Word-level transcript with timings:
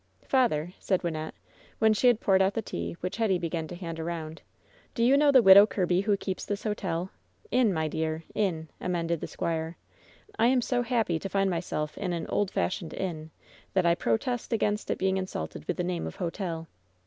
"Father," 0.27 0.73
said 0.79 1.03
Wynnette, 1.03 1.33
when 1.77 1.93
she 1.93 2.07
had 2.07 2.19
poured 2.19 2.41
out 2.41 2.55
the 2.55 2.61
tea, 2.63 2.93
which 3.01 3.17
Hetty 3.17 3.37
began 3.37 3.67
to 3.67 3.75
hand 3.75 3.99
around, 3.99 4.41
"do 4.95 5.03
you 5.03 5.15
know 5.15 5.31
the 5.31 5.43
Widow 5.43 5.67
Kirby 5.67 6.01
who 6.01 6.17
keeps 6.17 6.43
this 6.43 6.63
hotel 6.63 7.11
^" 7.43 7.45
"Inn, 7.51 7.71
my 7.71 7.87
dear— 7.87 8.23
inn," 8.33 8.67
amended 8.79 9.21
the 9.21 9.27
squire. 9.27 9.77
"I 10.39 10.47
am 10.47 10.63
so 10.63 10.81
happy 10.81 11.19
to 11.19 11.29
find 11.29 11.51
myself 11.51 11.99
in 11.99 12.13
an 12.13 12.25
old 12.29 12.49
fashioned 12.49 12.95
inn 12.95 13.29
that 13.75 13.85
I 13.85 13.93
protest 13.93 14.51
against 14.51 14.89
its 14.89 14.97
being 14.97 15.17
insulted 15.17 15.65
with 15.65 15.77
the 15.77 15.83
name 15.83 16.07
of 16.07 16.15
hotel." 16.15 16.67